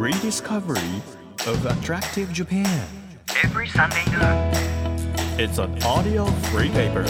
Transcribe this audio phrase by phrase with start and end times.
[0.00, 1.02] rediscovery
[1.46, 2.66] of attractive Japan.
[3.44, 4.50] every Sunday noon.
[5.38, 7.04] It's an audio free paper.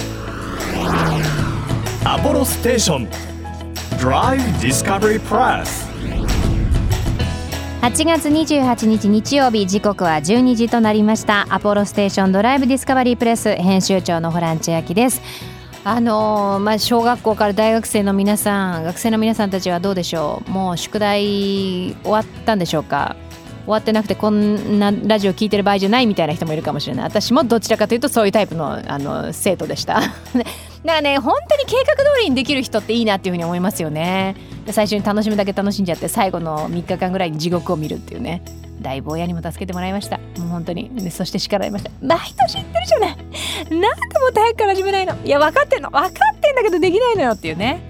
[2.04, 3.08] Apollo Station
[4.00, 5.86] Drive Discovery Press.
[7.80, 15.22] 8月28日日曜日時刻は12時となりましたアポロステーションドライブディスカバリープレス編集長のホラン千秋です
[15.82, 20.50] あのーまあ小学校から大学生の皆さん学生の皆さんたちはどうでしょう？
[20.50, 23.16] もう宿題終わったんでしょうか？
[23.64, 27.04] 終わってなくてこんなラジオ聞いてる場合じゃないみたいな人もいるかもしれない。
[27.06, 30.00] 私もどちらかというとそういうタイプのあの生徒でした。
[30.02, 30.12] だか
[30.84, 34.34] らね本当に計画通りにできる人っていいなっていうふうに思いますよね。
[34.70, 38.42] 最初に楽しむだけ楽しんじゃって最後の3日間ぐらいに地獄を見るっていうね。
[38.80, 40.18] だいぶ親にも助けてもらいました。
[40.38, 40.90] もう本当に。
[41.10, 43.08] そして叱られました毎年言ってるじゃない。
[43.10, 43.86] なんでも
[44.30, 45.14] っと早くから始めないの。
[45.24, 45.90] いや分かってんの。
[45.90, 47.82] 分かってんだけどできないのよっていうね。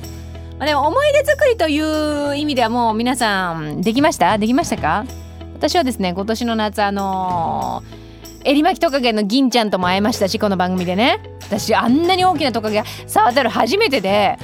[0.59, 4.37] まあでも思い出作りという意味ではもう皆さんできました？
[4.37, 5.07] できましたか？
[5.55, 8.01] 私はですね今年の夏あのー
[8.43, 11.21] エリマキトカゲの銀ちゃんとも会えましたしこの番組でね。
[11.43, 14.39] 私あんなに大きなトカゲ触ったの初めてで。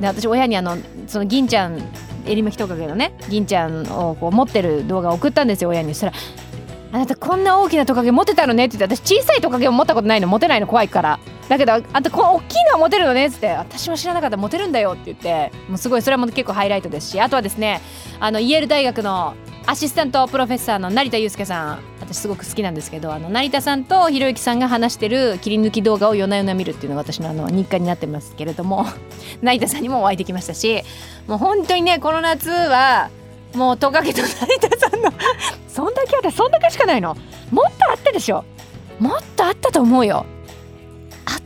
[0.00, 0.76] で私親にあの
[1.08, 1.80] その銀ちゃん
[2.26, 5.94] エリマキトカゲのね銀ちゃんをこう持ってる動画を送ったんですよ親に。
[5.94, 6.12] そしたら
[6.92, 17.80] 「あなたこんな大きなトカゲ持てたのね」って言って私小さいトカゲを持ったことないの持てないの怖いからだけどあんたこの大きいのは持てるのねっつって私も知らなかった持てるんだよって言ってもうすごいそれも結構ハイライトですしあとはですね
[18.20, 19.34] あのイェール大学の
[19.66, 21.95] アシスタントプロフェッサーの成田悠介さん。
[22.06, 28.86] 私すごく好きなんですけどあの成田さんとひろゆきさんが話してる切り抜き動画を夜な夜な見るっていうのが私のあの日課になってますけれども
[29.42, 30.82] 成田さんにもお会いできましたし
[31.26, 33.10] もう本当にねこの夏は
[33.54, 35.12] もうトカゲと成田さんの
[35.68, 37.16] そんだけあったそんだけしかないの。
[37.50, 38.44] もっとあったでしょ。
[38.98, 40.24] もっとあったと思うよ。
[41.24, 41.38] あ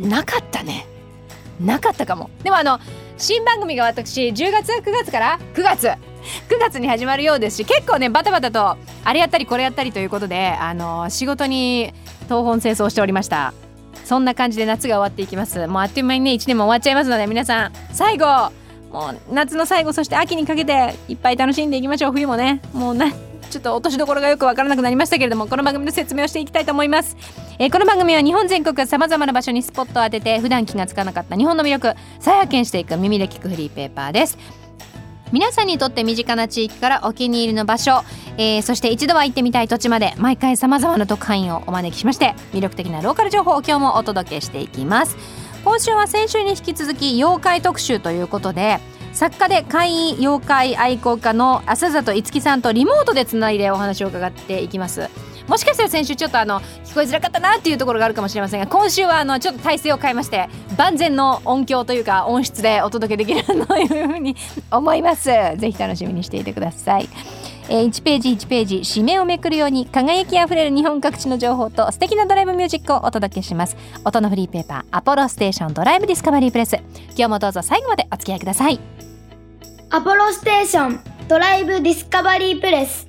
[0.00, 0.86] なかったね。
[1.60, 2.30] なかったかも。
[2.42, 2.78] でもあの
[3.18, 6.11] 新番組が私10月9月から9月。
[6.48, 11.92] 9月に始まるようですし結構ねバタバタとあれやったりこれやったりということであの仕事に
[12.24, 13.52] 東奔清掃しておりました。
[14.04, 15.66] そんな感じで夏が終わっていきます。
[15.68, 18.26] もうあっという間にね1年も終わっちゃいますので皆さん最後
[18.90, 22.12] もう夏の最後そして秋にかけていっぱい楽しんでいきましょう。
[22.12, 23.10] 冬もねもうな
[23.52, 27.18] ちょっと落としどころがよくわからなくなりましたけれどもこの番組の説明をしていきたいと思います、
[27.58, 34.38] えーこの番組は日本全国さまざまな場所にスポットを当てて普段気がつかなかった日本の魅力再発見していく耳で聞くフリーペーパーです。
[35.32, 38.02] 皆さんにとって身近な地域からお気に入りの場所、
[38.36, 45.16] えーそして一度は行ってみたい土地まで毎回さまざまな特派員をお招きしまして魅力的なローカル情報を今日もお届けしていきます。
[45.64, 48.80] 今週は先週に引き続き妖怪特集ということで
[49.12, 55.08] 作家で怪異妖怪愛好家の浅里樹さんとリモートでつないでお話を伺っていきます。
[55.48, 64.36] もしかしたら先週ちょっとあの聞こえづらかったなっていうところがあるかもしれませんが今週はあのちょっと体勢を変えまして万全の音響というか音質でお届けできるというふうに
[64.70, 65.24] 思います。
[65.24, 67.08] ぜひ楽しみにしていてください。
[67.68, 73.76] えー1ページ1ページ紙面をめくるように輝きあふれる日本各地の情報と素敵なドライブミュージックをお届けします。
[74.04, 76.76] 音のフリーペーパーアポロステーションドライブディスカバリープレス。
[77.10, 78.80] 今日もどうぞ最後までお付き合いください。
[79.90, 83.08] アポロステーションドライブディスカバリープレス。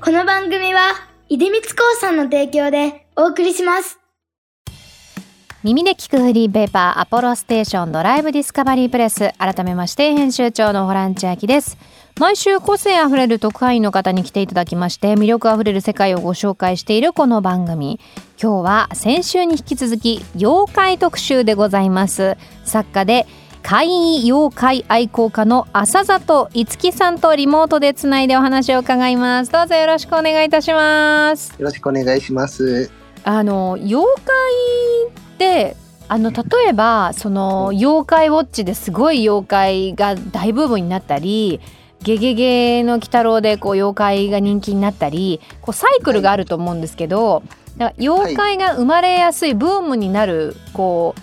[0.00, 3.98] この番組は、出光興産の提供でお送りします。
[5.64, 9.32] 耳で聞くフリーペーパーアポロステーションドライブディスカバリープレス。
[9.38, 11.78] 改めまして編集長のホラン千秋です。
[12.20, 17.98] 毎週個性あふれる特派員の方に来ていただきまして魅力あふれる世界をご紹介しているこの番組。
[18.40, 22.36] 今日は先週に引き続き妖怪特集でございます。
[22.64, 23.26] 作家で
[23.66, 32.90] 怪異妖怪愛好家の浅里樹さんとリモートでつないでお話を伺いますどうぞよろしくお願いいたしますよろしくお願いします。
[33.24, 34.34] あの妖怪
[35.08, 35.76] って
[36.08, 41.58] あの例えばその妖怪ウォッチですごい妖怪が大ブームになったり
[42.04, 47.42] 「ゲゲゲの鬼太郎」でこう妖怪が人気になったりこうサイクルがあると思うんですけど、
[47.78, 51.14] だから妖怪が生まれやすいブームになるこ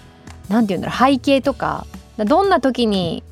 [0.50, 1.86] うなんていうんだろう背景とか
[2.26, 3.24] どんな時に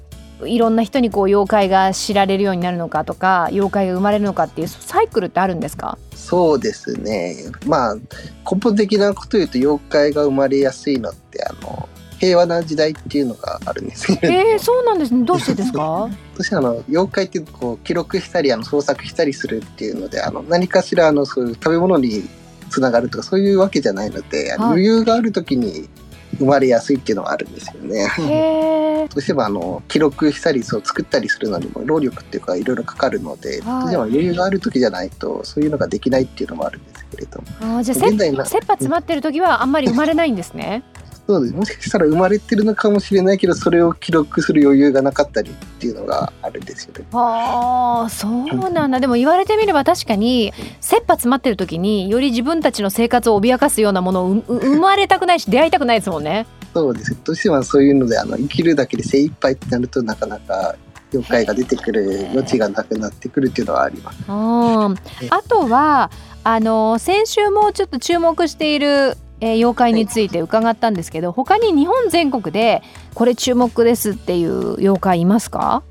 [0.46, 5.98] いろんな人にこう妖怪が知られるようになるのかとか妖怪が生まれるのかっていうサイクルってあるんですか？
[6.16, 7.36] そうですね。
[7.66, 15.26] まあ根本的なこと言うと妖怪が生まれやすいのってあの平和な時代っていうのがあるんですけれども、えー、そうなんですね。
[15.26, 16.10] どうしてですか？
[16.36, 22.24] 私あの妖怪ってこう記録したりあの創作したりするっていうのであの何かしらあのそういう食べ物に
[22.70, 24.58] つながるとかそういうわけじゃないので、はい。
[24.60, 25.90] 余裕がある時に
[26.40, 29.08] 生まれやすいっていうのはあるんですよね。
[29.10, 33.82] どうしてもあの記録したりそう作ったりするのにも労力っていうかいろいろかかるので、はい。
[33.82, 37.48] どうしても余裕がある時じゃないとそういうのができないっていうのもあるんですけれども。
[37.62, 40.84] あーじゃあ切羽詰まってる時はあんまり生まれないんですね
[41.30, 47.06] そうですもしかしたら生まれてるのかもしれないけどそれを記録する余裕がなかったりっていうのがあるんですよね。
[47.14, 56.48] ああそうなんだでも言われてみれば確かに切羽詰まってる時により自分たちの生活を脅かすようなものを生まれたくないし出会いたくないですもんね。
[56.74, 60.76] そうですどうしてもそういうのであの生きるだけで精一杯ってなるとなかなか
[61.14, 64.18] 妖怪が出てくる余地がなくなってくるっていうのはあります。
[64.28, 66.10] うんあとは
[66.44, 72.82] あの先週もちょっと注目している、えー妖怪について伺ったんですけど他に日本全国で
[73.14, 75.84] これ注目ですっていう妖怪いますか？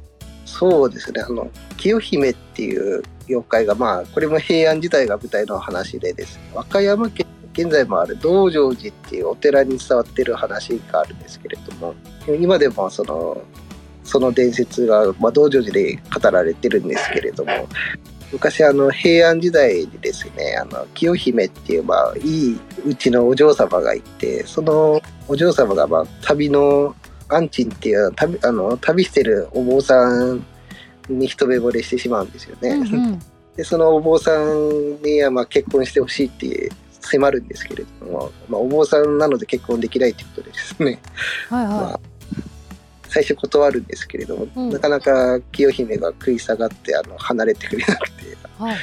[0.45, 1.23] そうですね。
[1.23, 6.37] あの清姫っていう妖怪がまあこれも平安時代が舞台の話でです。
[6.37, 11.95] ね和歌山県現在もある道成寺っていうお寺に伝わってる話があるんですけれども
[12.41, 13.43] 今でもその
[14.05, 17.51] その伝説が、まあ、道成寺で語られてるんですけれども
[18.33, 26.95] 昔あの平安時代にですねあの清姫っていう、まあ、いいうちのお嬢様がいてそのお嬢様が、まあ、旅の
[27.29, 30.45] 安珍っていう旅あの旅してるお坊さん
[31.09, 32.71] に一目惚れしてしまうんですよね。
[32.71, 33.23] うんうん。
[33.57, 36.71] でそのお坊さんにはまあ結婚してほしいって
[37.01, 41.01] 迫るんですけれども、まあ、お坊さんなので結婚できないということでですね、
[41.49, 42.01] はいまはあ、
[43.09, 44.71] 最初断るんですけれども、うん。
[44.71, 48.77] なかなか清姫が食い下がってあの離れてくれなくていはい。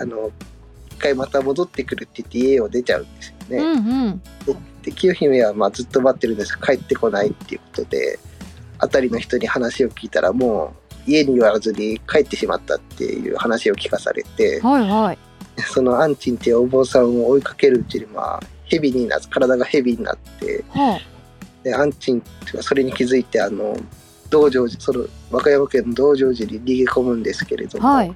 [0.00, 0.30] あの
[0.90, 3.58] 一回また戻ってくるって言って家を出ちゃうんですよね。
[3.58, 4.22] うんうん。
[4.82, 6.52] で清姫はまあずっと待ってるんです。
[6.58, 8.18] が帰ってこないっていうことで
[8.80, 10.74] 辺りの人に話を聞いたらも
[11.06, 15.18] う家に言わずに帰ってしまったっていう話を聞かされてはいはい。
[15.62, 21.00] そのアンチンっていうお坊さんを追いかけるうちにまあ蛇になって体が蛇になっては
[21.68, 23.76] でアンチンっていうかそれに気づいてあの
[24.30, 28.14] 道成寺その和歌山県の道成寺に逃げ込むんですけれども、あはい。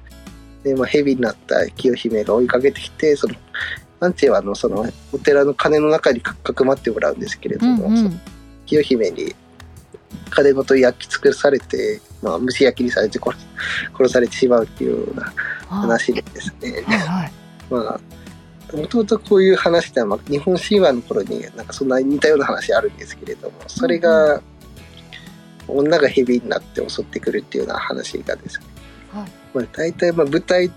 [0.63, 3.35] で、まあ、蛇になった清姫が追いかけてきてその
[3.99, 8.19] アンチンはあのそのお寺の鐘の中にかかくまってもらうんですけれども、うんうん。
[8.65, 9.35] 清姫に
[10.29, 13.37] 金ごと焼き尽くされて、まあ、蒸し焼きにされて殺
[13.97, 15.33] 殺されてしまうっていうような
[15.67, 17.31] 話でですね、はいはい。
[17.69, 17.99] まあ
[18.73, 24.41] もともとこういう話ってまあ日本神話の頃になんかそんな似たような話あるんですけれどもそれが
[25.67, 28.65] 女が蛇になって襲ってくるっていうような話がですね、
[29.11, 29.31] はい。
[29.53, 30.69] まあ、大体まあ舞台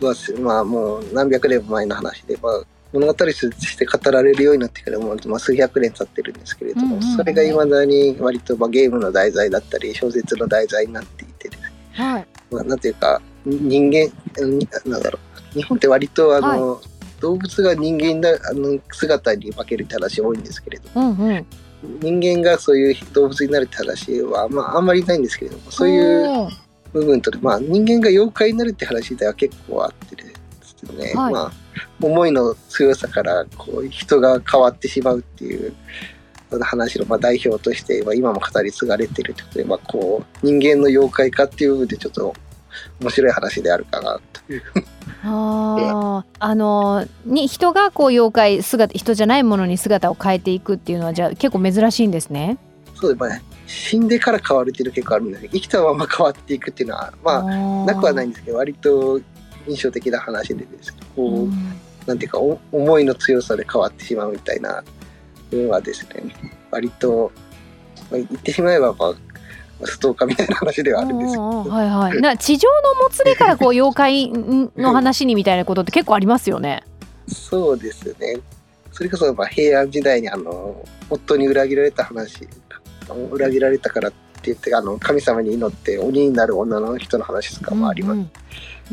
[0.00, 2.62] はまあもう何百年も前の話で、まあ、
[2.92, 7.16] 物語として語られるようになってからもうまあ数百年経ってるんですけれども、うんうんうん。
[7.16, 11.72] それがいまだに割とまあゲームの題材だったり小説の題材になっていてですね。
[11.92, 12.26] はい。
[12.50, 15.18] まあ、なんていうか人間うんなんだろ
[15.54, 15.54] う。
[15.54, 16.80] 日本って割とあの、
[17.20, 21.46] 動物が人間だあの姿に化けるって話多いんですけれどうんうん。
[22.00, 26.48] 人間がそういう動物になるって話は、まあ、あんまりないんですけれどもそういう
[26.92, 30.24] 部分と、まあ、人間が妖怪になるって話では結構あってで
[30.60, 31.32] すね、はい。
[31.32, 31.52] まあ、
[32.00, 35.72] 思いの強さからこう人が変わってしまうっていう。
[36.62, 42.34] 話のまあ代表として、まあ、今も語り継がれているということで、まあ、こう人間の妖怪化っていう部分でちょっと
[43.00, 44.62] 面白い話であるかなという
[45.24, 52.58] あーあのに人がこう妖怪姿人じゃないものに姿を変えていくっていうのはじゃあ結構珍しいんですね。
[52.94, 58.32] そうですね死んでから変わるっていうの結構あるんですけど生きたまま変わっていくっていうのはまああなくはないんい。
[58.32, 59.20] ですけど割と
[59.68, 64.82] 印象的な話でですねこう、うんなんていうかお思いの強さで変わってしまうみたいな
[65.52, 66.34] のはですね
[66.70, 67.30] 割と、
[68.10, 69.14] まあ、言ってしまえば、まあ、
[69.84, 72.20] ストーカーみたいな話ではあるんですけど、はいはい。
[72.20, 76.84] な地上のもつれからこう妖怪の話にみたいなことって結構ありますよね。
[77.28, 78.40] そうですね。
[78.92, 82.48] それこそまあ平安時代にあの夫に裏切られた話
[83.30, 88.16] 裏切られたからって言ってあの神様に祈って鬼になる女の人の話とかもあります。
[88.16, 88.30] うんうん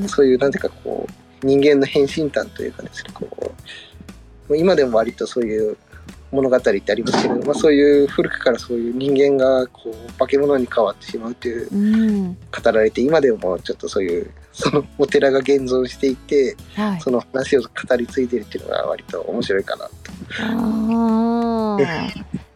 [0.10, 3.54] そういうなんていうかこう人間の変身譚というかですねこ
[4.50, 5.78] う今でも割とそういう
[6.32, 17.02] 物語ってありますけど、まあ、そういう古くからそういう人間がこう化け物に変わってしまうといううん語られて今でもちょっとそういうそのお寺が現存していてはい。
[17.02, 19.92] その話を語り継いでるっていうのが割と面白いかなと。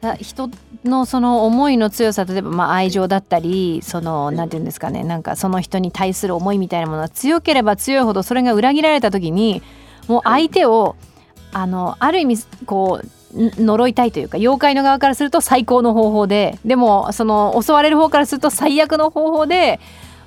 [0.01, 0.49] あ人
[0.85, 9.61] のその思いの強さ例えばまあ愛情だったりそのなんていうんですかねなんかその人に対する思いみたいなものが強ければ強いほどそれが裏切られた時に
[10.07, 10.95] もう相手を
[11.51, 19.79] あのある意味こうん呪いたいというか妖怪の側からすると最高の方法ででもその襲われる方からすると最悪の方法で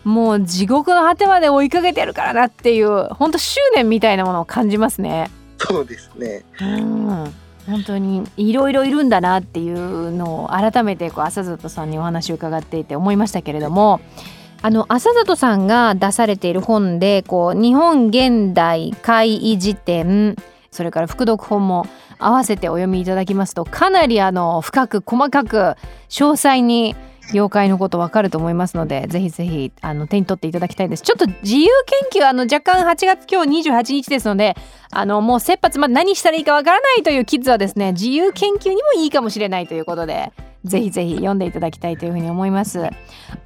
[0.04, 5.30] もう地獄の果てまで追いかけてるからなっていう本当執念みたいなものを感じますね。
[5.58, 6.44] そうですね。
[6.60, 7.34] うん
[7.66, 14.00] 本当にいろいろいるんだなっていうのを改めてこう浅里さんにお話を伺っていて思いましたけれども
[14.62, 20.36] あの浅里さんが出されている本でこう日本現代怪異辞典
[20.72, 21.86] それから副読本も
[22.18, 25.76] 合わせてお読みいただきますとかなりあの深く細かく
[26.08, 26.96] 詳細に
[27.30, 31.02] 妖怪のことわかると思いますのでぜひぜひあの手に取っていただきたいです。
[31.02, 31.68] ちょっと自由
[32.10, 34.56] 研究あの若干8月今日28日ですので
[34.90, 40.32] あのもう切羽詰まって何したらいいかわからないというキッズはですね自由研究にもいいかもしれないということで
[40.64, 42.90] ぜひぜひ読んでいただきたいというふうに思います。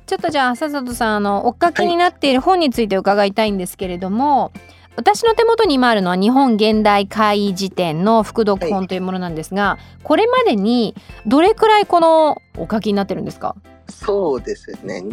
[0.06, 4.52] ちょっとじゃあ笹里さんあの追っかけになっている本について伺いたいんですけれども、
[4.96, 10.94] 私の手元に今あるのは日本現代会辞典の副読本というものなんですが、これまでに
[11.26, 13.54] どれくらいこのお書きになってるんですか？
[13.88, 15.04] そうですね。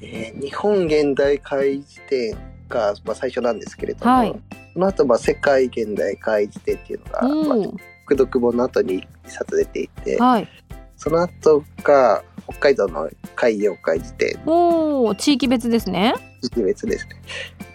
[0.00, 2.36] えー日本現代会辞典
[2.68, 4.34] が、まあ、最初なんですけれども、はい。
[4.74, 10.48] その後、まあ世界現代会辞典っていうのが、まあ、うん副読本の後に一冊出ていて、はい。
[10.96, 14.38] その後が北海道の海洋会辞典。
[14.46, 17.22] おー地域別ですね一別ですね。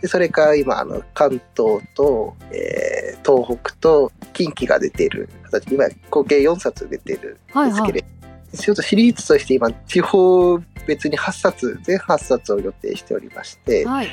[0.01, 2.97] でそれから今あの関東と、えー
[3.27, 10.57] 東北と近畿が出ている形で今合計4冊出ているんですけれど、ちょっとシリーズとして今地方
[10.87, 14.07] 別に8冊全8冊を予定しておりましてはい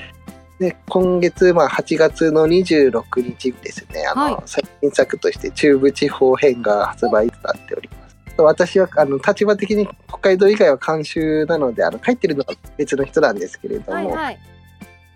[0.58, 8.03] で今月、まあ、8月の26日ですねあの、はい最新作として中部地方編が発売となっております。
[8.37, 14.38] 私はあの立場的に北海道以外は監修なのであの書いてるのは別の人なんですけれども、はいはい。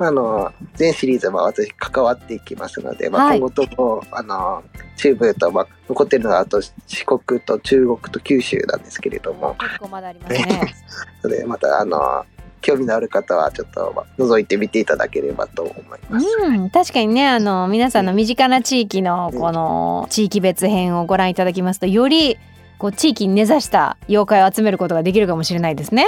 [0.00, 3.38] あの全シリーズは私関わっていきますので、まあ、はい。
[3.38, 4.62] 今後とも、あの
[4.96, 10.74] 中部と、まあ、残ってるのはあと四国と中国と九州なんですけれども結構まだありますね。
[11.22, 12.24] それでまたあの
[12.60, 16.26] 興味のある方はちょっと、まあ、覗いてみていただければと思います。
[16.26, 22.36] うん、確かにねあの皆さんの身近な地域のこの地域別編をご覧いただきますとより
[22.78, 26.06] こう地域に根ざした妖怪を集めることができるかもしれないですね。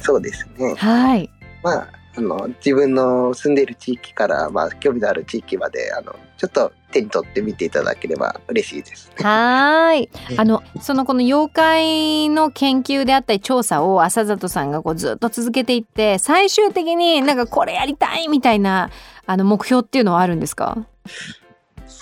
[0.00, 1.30] そうですね、はい。
[1.62, 9.12] まああの自分の住んでいる地域から、まあ、興味のある地域まであのちょっと手に取ってみていただければ嬉しいです。
[9.22, 10.10] はーいね。
[10.36, 18.90] あのそのこの妖怪の研究であったり調査を浅里さんがこうずっと続けていって最終的になんかこれやりたいみたいな
[19.26, 20.86] あの目標っていうのはあるんですか？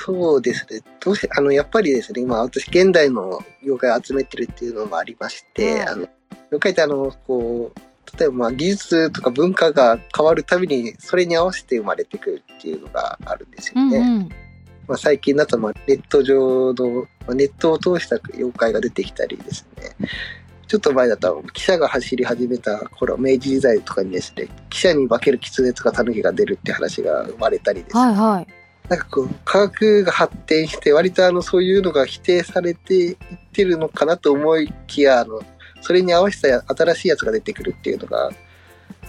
[0.07, 0.83] そうですね。
[1.01, 6.09] どうして、あの、やっぱりですね、今、私、現代の妖怪を集めてるっていうのもありまして、はいあの、
[6.53, 13.99] 妖怪って、あの、こう、例えば、まあ、技術とか文化が変わるたびに、それに合わせて生まれてくるっていうのがあるんですよね。
[13.99, 14.29] うんうん。
[14.87, 20.09] まあ、最近だと、まあ、ネット上の、まあネットを通した妖怪が出てきたりですね。
[20.69, 28.56] ちょっと前だと、汽車が走り始めた頃、明治時代とかにですね、汽車に化ける狐とか狸が出るって話が生まれたりですねはいはい。
[28.89, 33.17] なんかこう科学が発展して割とあのそういうのが否定されていっ
[33.53, 35.43] てるのかなと思いきやあの
[35.81, 38.31] それに合わせた新しいやつが出てくるっていうのが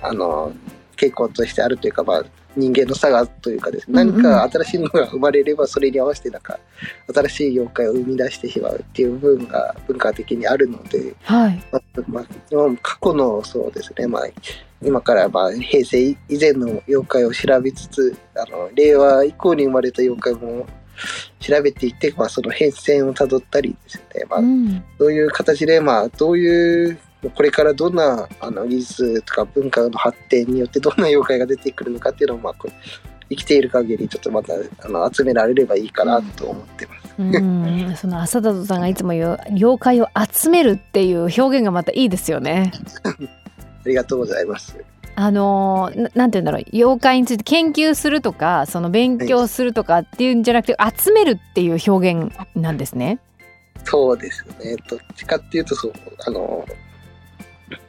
[0.02, 0.52] あの
[0.96, 2.26] 傾向としてあるというか、まあ、
[2.58, 6.60] 人間の差がというかですね何か新しいのが生まれればそれに合わせてなんか
[7.14, 11.64] 新しい妖怪を生み出してしまうっていう部分が文化的にあるので、はい。
[12.08, 12.26] まあ
[12.82, 14.24] 過去のそうですね、まあ、
[14.84, 20.66] 今からまあ平成以前の妖怪を調べつつあの令和以降に生まれた妖怪も
[21.40, 24.84] 調べていって、まあ、その変遷をたどったりですね、まあう、ん。
[24.98, 26.98] そういう形で、まあ、どういう
[27.34, 32.74] これからどんなあの技術とか文化の発展によってどんな妖怪が出てくるのかっていうのを、まあ、こう
[33.30, 37.16] 生きている限りちょっとまたあの集められればいいかなと思ってます。
[37.18, 42.72] うん、 その浅田さんがいつも言う妖怪を集めるっていう表現がまたいいですよね。
[43.04, 44.78] ありがとうございます。
[45.16, 53.20] あのーななんて言うんだろう妖怪について研究するとかその勉強するとかっていうんじゃなくて集めるっていう表現なんですね。
[53.84, 54.76] そうですね。
[54.90, 55.94] どっちかっていうと、そう、
[56.26, 56.66] あの、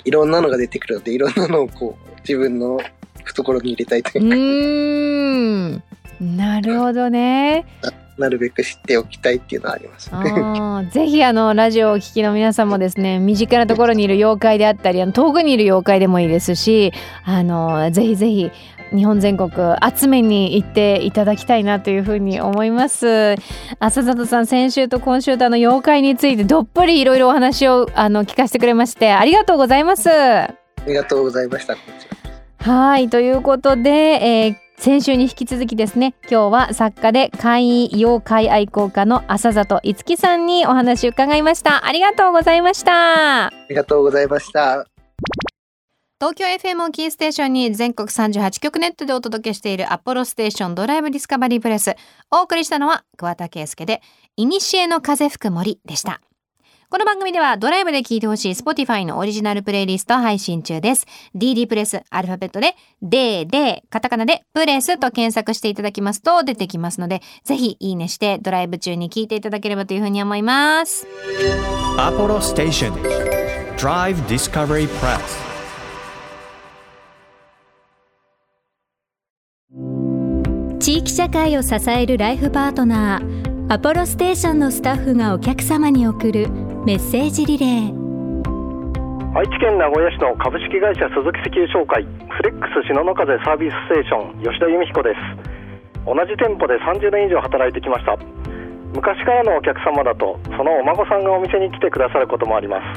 [0.05, 2.79] いろんなのが出てくるので、いろんなのをこう、自分の
[3.25, 7.65] 懐に入れたいとういうか、ーんなるほどね。
[8.19, 10.91] なるべく知っておきたいっていうのはありますね。
[10.91, 16.93] ぜひあのラジオをお聞きの皆さんもですね身近なところにいる妖怪であったりあの遠くにいる妖怪でもいいですし
[17.25, 18.51] あのぜひぜひ
[18.95, 19.51] 日本全国
[19.97, 23.37] 集めに行っていただきたいなというふうに思います。
[23.79, 30.11] 浅里さん先週と今週とあの妖怪についてどっぷりいろいろお話をあの聞かせてくれましてありがとうございます。
[30.11, 30.55] あ
[30.87, 31.77] りがとうございました。
[32.59, 41.85] はいということで、えー先週に引き続きですね今日は作家で怪異妖怪愛好家の浅里いつきさんにお話伺いました。
[41.85, 43.47] ありがとうございました。
[43.47, 44.98] ありがとうございました。
[46.21, 51.95] 東京 FM をキーステーションに全国38局ネットでお届けしているアポロステーションドライブディスカバリープレス
[52.33, 54.03] お送りしたのは桑田佳祐で
[54.37, 56.21] 「いにしえの風吹く森」でした
[56.89, 61.05] この番組ではドライブで聴いてほしい Spotify のオリジナルプレイリスト配信中です。
[61.37, 71.07] DD プレス、アルファベットで、D、D、カタカナでプレスと検索していただきますと出てきますので、ぜひいいねしてドライブ中に聴いていただければというふうに思います。
[71.99, 72.95] Apollo Station
[73.77, 75.48] Drive Discovery Press
[80.89, 86.49] 地域社会を支えるライフパートナーアポロステーションのスタッフがお客様に送る
[86.89, 87.93] メッセージリレー。
[89.37, 95.21] 愛知県名古屋市の株式会社鈴木石油商会フレックス篠の風サービスステーション吉田由美彦です。
[96.09, 98.17] 同じ店舗で30年以上働いてきました。
[98.97, 102.81] 昔からのお客様だとそのお孫さんがお店に来てくださることもありま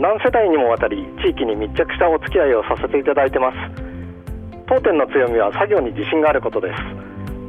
[0.00, 3.56] 何世代にもわたり地域に密着したお付き合いをさせていただいてます。
[4.72, 6.99] 当店の強みは作業に自信があることです。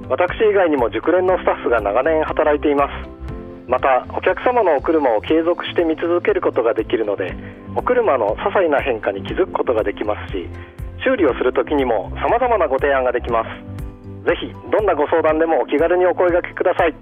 [0.10, 3.22] 私以外にも熟練のスタッフが長年働いています。
[3.67, 7.34] またお客様のお車を継続して見続けることができるので
[7.74, 10.50] お車の些細な変化に気づくことができますし
[11.05, 13.48] 修理をする時にも様々なご提案ができます。
[14.25, 16.93] ぜひどんなご相談でもお気軽にお声掛けください。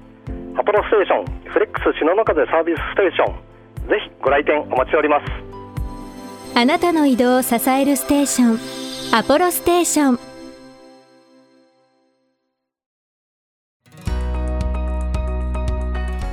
[0.55, 3.89] アポロステーションフレックス篠の風サービスステーション。
[3.89, 5.25] ぜひご来店お待ちしております。
[6.55, 10.28] あなたの移動を支えるステーションアポロステーション。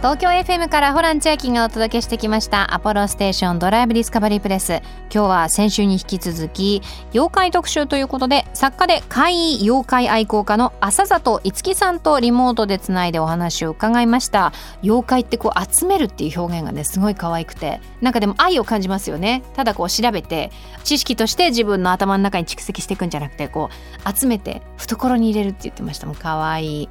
[0.07, 4.81] 東京 FM からホラン千秋がお届けしてきましたアポロステーションドライブディスカバリープレス。
[5.13, 6.81] 今日は先週に引き続き
[7.13, 14.53] 妖怪特集ということで作家で怪異妖怪愛好家の浅里いつきさんとリモートでつないでお話を伺いました。
[14.81, 19.43] 妖怪ってこう集めるっていう表現がねすごい可愛くてなんかでも愛を感じますよね。
[19.55, 20.53] ただこう調べて
[20.85, 26.07] 知識として自分の頭の中に蓄積していくんじゃなくてこう集めて懐に入れるって言ってました。
[26.07, 26.89] もう可愛い。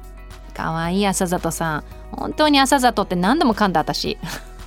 [0.56, 1.84] 可愛い浅里さん。
[2.12, 4.16] 本当に浅里って何度も噛んだ私。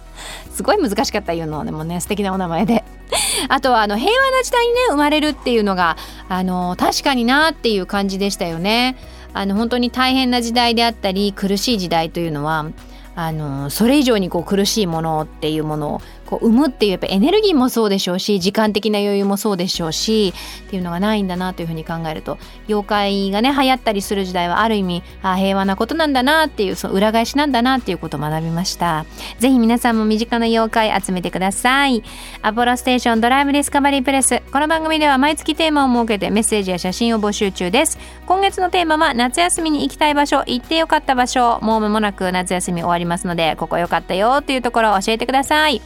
[0.53, 2.83] すごい難しかった言うのでもね素敵なお名前で。
[3.49, 8.97] あとはあの平和な時代にね生まれるっていうのがあの確かになっていう感じでしたよね。
[9.33, 12.65] あの本当に大変な時代であったり苦しい時代というのは
[13.15, 20.31] あのそれ以上にこう苦しいものっていうものをこう生むっていうやっぱエネルギーもそうでしょうし時間的な余裕もそうでしょうし
[20.67, 29.05] っていうのがないんだなというふうに考えると妖怪がね流行ったりする時代はある意味あ平和なことなんだなっていうその裏返しなんだなっていうことを学びました。
[29.39, 32.03] ぜひ皆さんも身近な妖怪集めてください。
[32.43, 34.41] アポロステーションドライブディスカバリープレス。
[34.51, 37.97] この番組では毎月テーマを設けてメッセージや写真を募集中です。
[38.27, 41.59] 今月のテーマは夏休みに行きたい場所行ってよかった場所。
[41.61, 45.81] もう間もなく夏休み終わりますのでここよかったよっていうところを教えてください。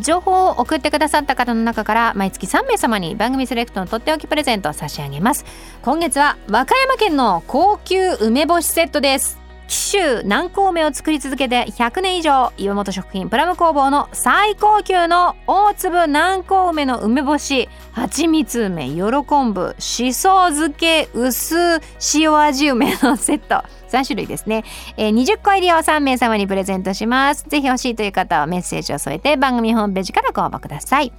[0.00, 5.44] 情報を送ってくださった方の中から毎月3名様に番組セレクトのとっておきプレゼントを差し上げます。
[5.82, 9.38] 今月は和歌山県の高級梅干しセットです。
[9.68, 21.80] 紀州南高梅を作り続けて100年以上岩本食品プラム工房の最高級の大粒南高梅の梅干し蜂蜜梅よ昆布しそ漬け薄
[22.14, 23.62] 塩味梅のセット。
[23.88, 24.64] 3種類ですね、
[24.96, 27.44] えー20個入りを3名様にプレゼントします。
[27.48, 31.12] ぜひ欲しいという方はメッセージを添えて番組ホームページからご応募ください。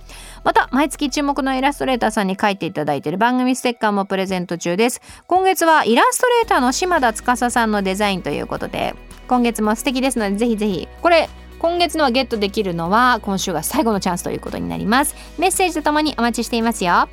[0.44, 5.02] また毎月注目のイラストレーターさんに書いていただいている番組ステッカーもプレゼント中です。
[5.28, 8.96] 今月はイラストレーターの島田司さんのデザインということで
[9.28, 11.30] 今月も素敵ですのでぜひぜひこれ
[11.60, 15.16] 今月のはゲットできるのは今週が最後のチャンスということになります。
[15.38, 17.10] メッセージとともにお待ちしていますよ。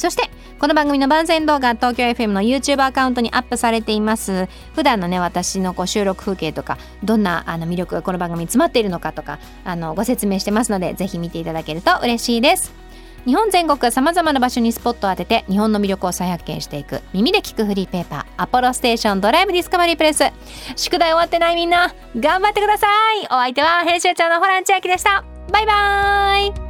[0.00, 4.48] そしてこの番組の番宣動画東京 FM の YouTube アカウントにアップされています。
[4.74, 12.72] 普段のね私のこう収録風景とかどんなあの魅力がこの番組に詰まっているのかとかあのご説明してますのでぜひ見ていただけると嬉しいです。
[13.26, 20.24] 日本全国さまざまな場所にスポットを当てて日本の魅力を再発見していく耳で聞くフリーペーパーアポロステーションドライブディスカバリープレス。
[20.76, 22.86] 宿題終わってないみんな頑張ってくださ
[23.20, 23.26] い。
[23.26, 25.22] お相手は編集長のホラン千秋でした。
[25.52, 26.69] バイバイ。